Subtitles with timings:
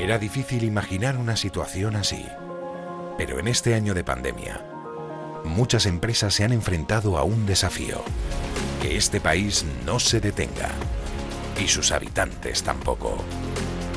[0.00, 2.24] Era difícil imaginar una situación así,
[3.18, 4.64] pero en este año de pandemia,
[5.44, 8.04] muchas empresas se han enfrentado a un desafío,
[8.80, 10.70] que este país no se detenga.
[11.60, 13.18] Y sus habitantes tampoco.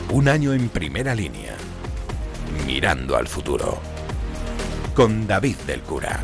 [0.09, 1.53] Un año en primera línea,
[2.65, 3.79] mirando al futuro,
[4.95, 6.19] con David del Cura.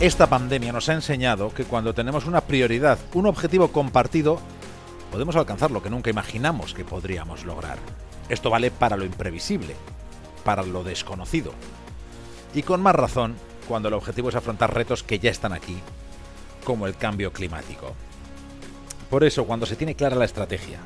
[0.00, 4.40] Esta pandemia nos ha enseñado que cuando tenemos una prioridad, un objetivo compartido,
[5.14, 7.78] podemos alcanzar lo que nunca imaginamos que podríamos lograr.
[8.28, 9.76] Esto vale para lo imprevisible,
[10.44, 11.52] para lo desconocido.
[12.52, 13.36] Y con más razón
[13.68, 15.78] cuando el objetivo es afrontar retos que ya están aquí,
[16.64, 17.94] como el cambio climático.
[19.08, 20.80] Por eso, cuando se tiene clara la estrategia,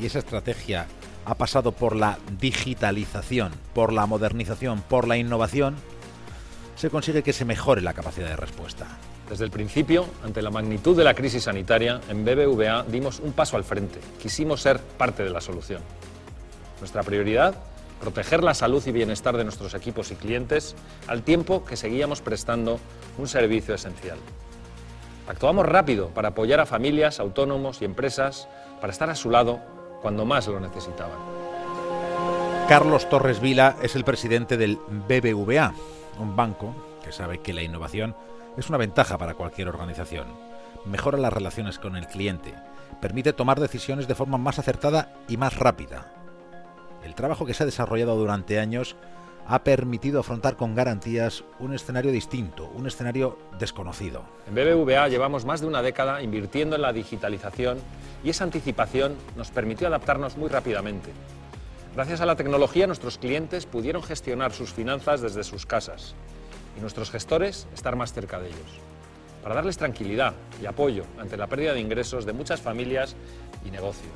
[0.00, 0.88] y esa estrategia
[1.24, 5.76] ha pasado por la digitalización, por la modernización, por la innovación,
[6.74, 8.88] se consigue que se mejore la capacidad de respuesta.
[9.28, 13.56] Desde el principio, ante la magnitud de la crisis sanitaria, en BBVA dimos un paso
[13.56, 13.98] al frente.
[14.20, 15.80] Quisimos ser parte de la solución.
[16.80, 17.54] Nuestra prioridad,
[18.00, 20.76] proteger la salud y bienestar de nuestros equipos y clientes,
[21.06, 22.78] al tiempo que seguíamos prestando
[23.16, 24.18] un servicio esencial.
[25.26, 28.46] Actuamos rápido para apoyar a familias, autónomos y empresas,
[28.80, 29.60] para estar a su lado
[30.02, 31.18] cuando más lo necesitaban.
[32.68, 35.72] Carlos Torres Vila es el presidente del BBVA,
[36.18, 38.14] un banco que sabe que la innovación
[38.56, 40.26] es una ventaja para cualquier organización.
[40.84, 42.54] Mejora las relaciones con el cliente,
[43.00, 46.12] permite tomar decisiones de forma más acertada y más rápida.
[47.04, 48.96] El trabajo que se ha desarrollado durante años
[49.46, 54.24] ha permitido afrontar con garantías un escenario distinto, un escenario desconocido.
[54.48, 57.78] En BBVA llevamos más de una década invirtiendo en la digitalización
[58.22, 61.10] y esa anticipación nos permitió adaptarnos muy rápidamente.
[61.94, 66.14] Gracias a la tecnología nuestros clientes pudieron gestionar sus finanzas desde sus casas
[66.76, 68.80] y nuestros gestores estar más cerca de ellos,
[69.42, 73.16] para darles tranquilidad y apoyo ante la pérdida de ingresos de muchas familias
[73.64, 74.14] y negocios.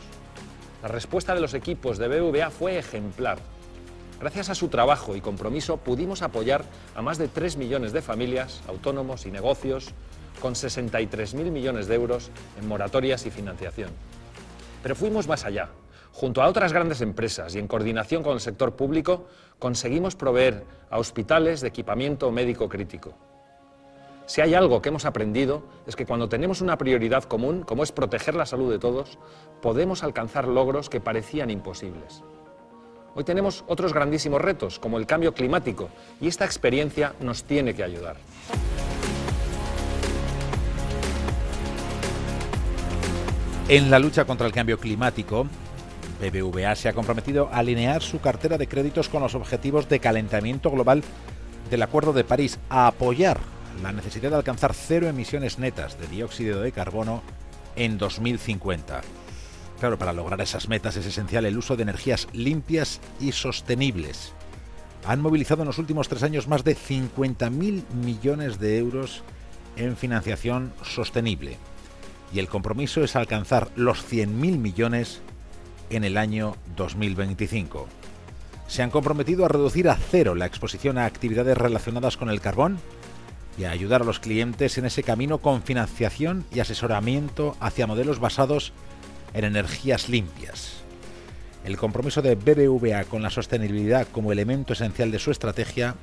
[0.83, 3.39] La respuesta de los equipos de BBVA fue ejemplar
[4.21, 6.65] Gracias a su trabajo y compromiso pudimos apoyar
[6.97, 9.91] a más de 3 millones de familias, autónomos y negocios
[10.41, 12.31] con 63.000 millones de euros
[12.61, 13.91] en moratorias y financiación.
[14.83, 15.69] Pero fuimos más allá.
[16.19, 19.29] Junto a otras grandes empresas y en coordinación con el sector público,
[19.61, 23.15] conseguimos proveer a hospitales de equipamiento médico crítico.
[24.27, 27.93] Si hay algo que hemos aprendido es que cuando tenemos una prioridad común, como es
[27.93, 29.17] proteger la salud de todos,
[29.63, 32.25] podemos alcanzar logros que parecían imposibles.
[33.15, 35.89] Hoy tenemos otros grandísimos retos, como el cambio climático,
[36.21, 38.17] y esta experiencia nos tiene que ayudar.
[43.69, 45.47] En la lucha contra el cambio climático,
[46.21, 50.71] BBVA se ha comprometido a alinear su cartera de créditos con los objetivos de calentamiento
[50.71, 51.03] global
[51.71, 53.39] del Acuerdo de París, a apoyar
[53.83, 57.23] la necesidad de alcanzar cero emisiones netas de dióxido de carbono
[57.77, 59.03] en 2050.
[59.79, 64.33] Claro, para lograr esas metas es esencial el uso de energías limpias y sostenibles.
[65.07, 69.23] Han movilizado en los últimos tres años más de 50.000 millones de euros
[69.77, 71.57] en financiación sostenible.
[72.35, 74.27] Y el compromiso es alcanzar los 100.000
[74.59, 75.23] millones
[75.91, 77.87] en el año 2025.
[78.67, 82.79] Se han comprometido a reducir a cero la exposición a actividades relacionadas con el carbón
[83.59, 88.21] y a ayudar a los clientes en ese camino con financiación y asesoramiento hacia modelos
[88.21, 88.73] basados
[89.35, 90.75] en energías limpias.
[91.65, 95.97] El compromiso de BBVA con la sostenibilidad como elemento esencial de su estrategia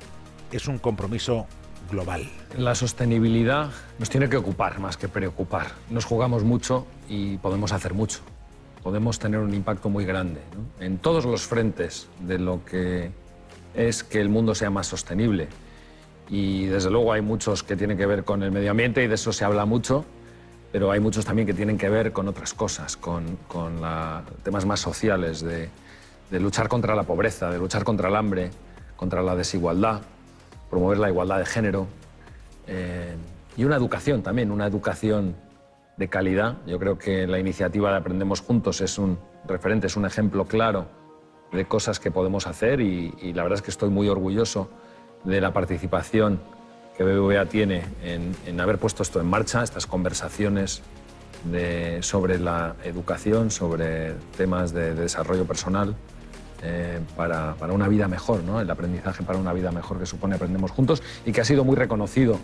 [0.52, 1.46] es un compromiso
[1.90, 2.28] global.
[2.56, 5.68] La sostenibilidad nos tiene que ocupar más que preocupar.
[5.90, 8.20] Nos jugamos mucho y podemos hacer mucho.
[8.86, 10.40] Podemos tener un impacto muy grande
[10.78, 13.10] en todos los frentes de lo que
[13.74, 15.48] es que el mundo sea más sostenible.
[16.30, 19.16] Y desde luego hay muchos que tienen que ver con el medio ambiente y de
[19.16, 20.04] eso se habla mucho
[20.70, 23.80] pero hay muchos también que tienen que ver con otras cosas, con, con
[24.44, 25.68] temas más sociales, de,
[26.30, 28.50] luchar contra la pobreza, de luchar contra el hambre,
[28.94, 30.02] contra la desigualdad,
[30.70, 31.88] promover la igualdad de género
[32.68, 33.16] eh,
[33.56, 35.34] y una educación también, una educación
[35.96, 36.58] de calidad.
[36.66, 40.86] Yo creo que la iniciativa de Aprendemos Juntos es un referente, es un ejemplo claro
[41.52, 44.68] de cosas que podemos hacer y, y la verdad es que estoy muy orgulloso
[45.24, 46.40] de la participación
[46.96, 50.82] que BBVA tiene en, haber puesto esto en marcha, estas conversaciones
[52.00, 55.94] sobre la educación, sobre temas de, desarrollo personal
[56.62, 58.60] eh, para, una vida mejor, ¿no?
[58.60, 61.76] el aprendizaje para una vida mejor que supone Aprendemos Juntos y que ha sido muy
[61.76, 62.38] reconocido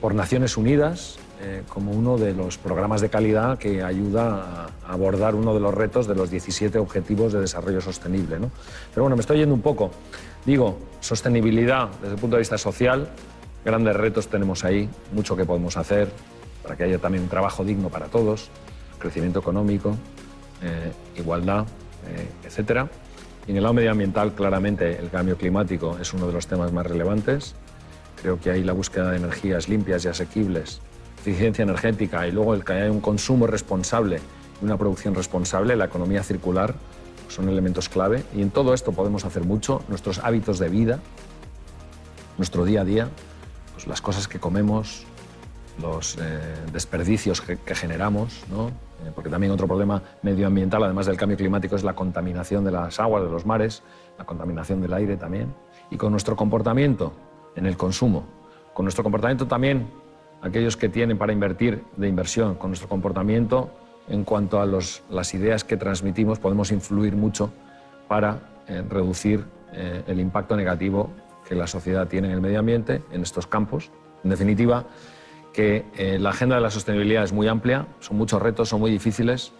[0.00, 5.34] por Naciones Unidas eh, como uno de los programas de calidad que ayuda a abordar
[5.34, 8.38] uno de los retos de los 17 Objetivos de Desarrollo Sostenible.
[8.38, 8.50] ¿no?
[8.92, 9.90] Pero bueno, me estoy yendo un poco.
[10.44, 13.08] Digo, sostenibilidad desde el punto de vista social,
[13.64, 16.10] Grandes retos tenemos ahí, mucho que podemos hacer
[16.62, 18.48] para que haya también un trabajo digno para todos,
[18.98, 19.96] crecimiento económico,
[20.62, 21.66] eh, igualdad,
[22.06, 22.88] eh, etcétera.
[23.46, 26.86] Y en el lado medioambiental, claramente, el cambio climático es uno de los temas más
[26.86, 27.54] relevantes.
[28.22, 30.80] Creo que ahí la búsqueda de energías limpias y asequibles,
[31.20, 34.20] eficiencia energética y luego el que haya un consumo responsable
[34.60, 36.74] y una producción responsable, la economía circular,
[37.28, 38.24] son elementos clave.
[38.34, 39.82] Y en todo esto podemos hacer mucho.
[39.88, 40.98] Nuestros hábitos de vida,
[42.36, 43.08] nuestro día a día,
[43.72, 45.04] pues las cosas que comemos,
[45.80, 46.40] los eh,
[46.72, 48.68] desperdicios que, generamos, ¿no?
[48.68, 53.00] Eh, porque también otro problema medioambiental, además del cambio climático, es la contaminación de las
[53.00, 53.82] aguas, de los mares,
[54.18, 55.54] la contaminación del aire también.
[55.90, 57.14] Y con nuestro comportamiento
[57.56, 58.24] en el consumo,
[58.74, 59.88] con nuestro comportamiento también,
[60.42, 63.70] aquellos que tienen para invertir de inversión, con nuestro comportamiento
[64.08, 67.52] en cuanto a las ideas que transmitimos, podemos influir mucho
[68.08, 71.10] para eh, reducir el impacto negativo
[71.48, 73.90] que la sociedad tiene en el medio ambiente, en estos campos.
[74.22, 74.86] En definitiva,
[75.52, 78.90] que eh, la agenda de la sostenibilidad es muy amplia, son muchos retos, son muy
[78.90, 79.52] difíciles.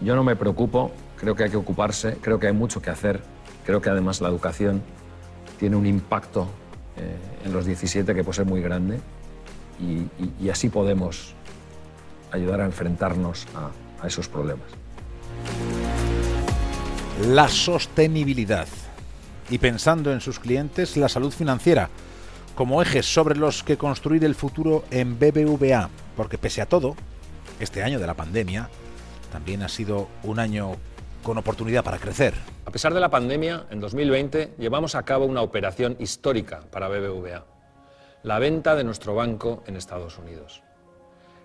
[0.00, 3.20] Yo no me preocupo, creo que hay que ocuparse, creo que hay mucho que hacer,
[3.64, 4.82] creo que además la educación
[5.58, 6.48] tiene un impacto
[7.00, 7.16] eh,
[7.46, 9.00] en los 17 que puede ser muy grande
[9.80, 11.34] y, así podemos
[12.30, 13.46] ayudar a enfrentarnos
[14.02, 14.66] a esos problemas.
[17.26, 18.68] La sostenibilidad
[19.48, 21.88] y pensando en sus clientes, la salud financiera
[22.54, 26.94] como ejes sobre los que construir el futuro en BBVA, porque pese a todo,
[27.58, 28.68] este año de la pandemia
[29.32, 30.76] también ha sido un año
[31.22, 32.34] con oportunidad para crecer.
[32.64, 37.44] A pesar de la pandemia, en 2020 llevamos a cabo una operación histórica para BBVA,
[38.22, 40.62] la venta de nuestro banco en Estados Unidos.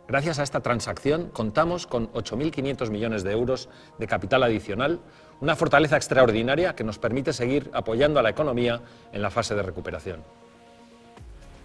[0.07, 4.99] Gracias a esta transacción contamos con 8.500 millones de euros de capital adicional,
[5.41, 8.81] una fortaleza extraordinaria que nos permite seguir apoyando a la economía
[9.11, 10.23] en la fase de recuperación.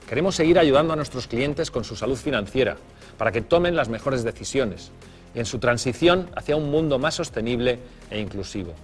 [0.09, 2.77] Queremos seguir ayudando a nuestros clientes con su salud financiera
[3.19, 4.91] para que tomen las mejores decisiones
[5.35, 7.79] en su transición hacia un mundo más sostenible
[8.11, 8.75] e inclusivo.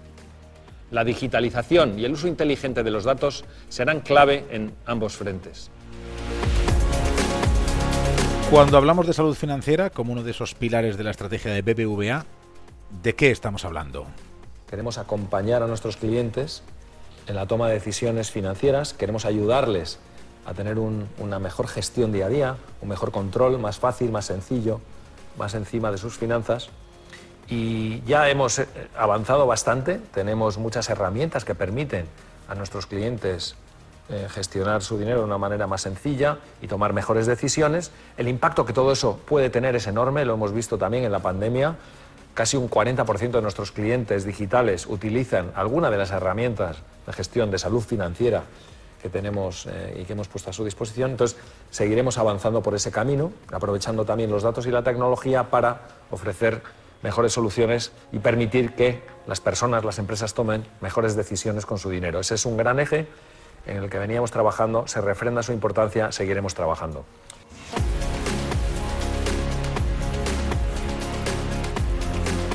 [0.91, 5.71] La digitalización y el uso inteligente de los datos serán clave en ambos frentes.
[8.51, 12.25] Cuando hablamos de salud financiera como uno de esos pilares de la estrategia de BBVA,
[13.03, 14.07] ¿de qué estamos hablando?
[14.71, 16.63] Queremos acompañar a nuestros clientes
[17.27, 19.99] en la toma de decisiones financieras, queremos ayudarles
[20.47, 24.81] a tener una mejor gestión día a día, un mejor control, más fácil, más sencillo,
[25.39, 26.71] más encima de sus finanzas.
[27.49, 28.67] Y ya hemos eh,
[28.97, 32.07] avanzado bastante, tenemos muchas herramientas que permiten
[32.49, 33.57] a nuestros clientes
[34.09, 37.91] eh, gestionar su dinero de una manera más sencilla y tomar mejores decisiones.
[38.17, 41.21] El impacto que todo eso puede tener es enorme, lo hemos visto también en la
[41.21, 41.77] pandemia.
[42.35, 47.59] Casi un 40% de nuestros clientes digitales utilizan alguna de las herramientas de gestión de
[47.59, 48.45] salud financiera
[49.07, 51.13] que tenemos eh, y que hemos puesto a su disposición.
[51.13, 51.39] Entonces,
[51.71, 56.61] seguiremos avanzando por ese camino, aprovechando también los datos y la tecnología para ofrecer
[57.03, 62.19] mejores soluciones y permitir que las personas, las empresas tomen mejores decisiones con su dinero.
[62.19, 63.07] Ese es un gran eje
[63.67, 67.05] en el que veníamos trabajando, se refrenda su importancia, seguiremos trabajando.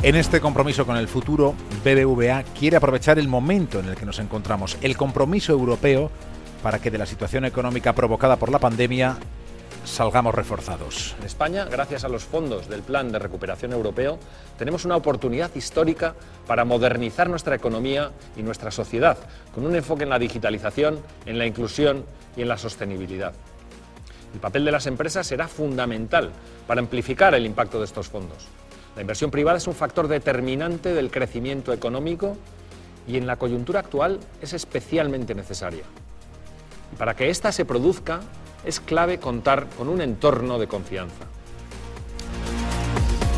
[0.04, 1.54] En este compromiso con el futuro,
[1.86, 6.09] BBVA quiere aprovechar el momento en el que nos encontramos, el compromiso europeo
[6.62, 9.18] para que de la situación económica provocada por la pandemia
[9.84, 11.16] salgamos reforzados.
[11.19, 14.19] En España, gracias a los fondos del Plan de Recuperación Europeo,
[14.58, 16.13] tenemos una oportunidad histórica
[16.45, 19.18] para modernizar nuestra economía y nuestra sociedad,
[19.54, 23.33] con un enfoque en la digitalización, en la inclusión y en la sostenibilidad.
[24.33, 26.31] El papel de las empresas será fundamental
[26.68, 28.47] para amplificar el impacto de estos fondos.
[28.95, 32.38] La inversión privada es un factor determinante del crecimiento económico
[33.07, 35.83] y en la coyuntura actual es especialmente necesaria.
[36.98, 38.21] Para que ésta se produzca,
[38.66, 41.26] es clave contar con un entorno de confianza.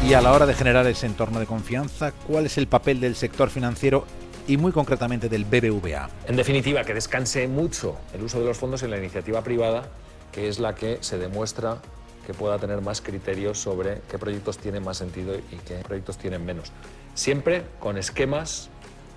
[0.08, 3.16] Y a la hora de generar ese entorno de confianza, ¿cuál es el papel del
[3.16, 4.06] sector financiero
[4.48, 6.10] y muy concretamente del BBVA?
[6.28, 9.84] En definitiva, que descanse mucho el uso de los fondos en la iniciativa privada,
[10.34, 11.78] que es la que se demuestra
[12.28, 16.44] que pueda tener más criterios sobre qué proyectos tienen más sentido y qué proyectos tienen
[16.46, 16.72] menos.
[17.16, 18.70] Siempre con esquemas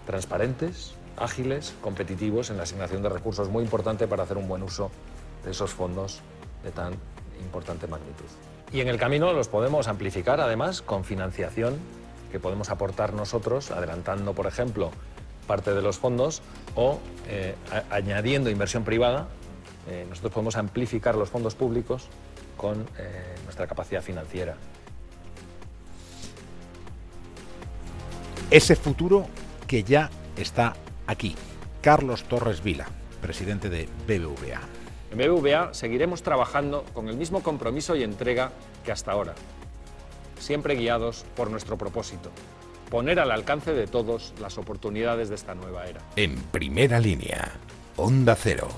[0.06, 4.90] transparentes, ágiles, competitivos en la asignación de recursos, muy importante para hacer un buen uso
[5.44, 6.20] de esos fondos
[6.62, 6.94] de tan
[7.40, 8.26] importante magnitud.
[8.72, 11.76] Y en el camino los podemos amplificar además con financiación
[12.30, 14.90] que podemos aportar nosotros, adelantando, por ejemplo,
[15.46, 16.42] parte de los fondos
[16.74, 17.54] o eh,
[17.90, 19.28] añadiendo inversión privada.
[19.88, 22.08] Eh, nosotros podemos amplificar los fondos públicos
[22.56, 24.56] con eh, nuestra capacidad financiera.
[28.50, 29.26] Ese futuro
[29.66, 30.74] que ya está
[31.06, 31.34] aquí.
[31.82, 32.86] Carlos Torres Vila,
[33.20, 34.60] presidente de BBVA.
[35.10, 38.50] En BBVA seguiremos trabajando con el mismo compromiso y entrega
[38.84, 39.34] que hasta ahora.
[40.38, 42.30] siempre guiados por nuestro propósito,
[42.90, 46.02] poner al alcance de todos las oportunidades de esta nueva era.
[46.16, 47.52] En primera línea,
[47.96, 48.68] Onda Cero.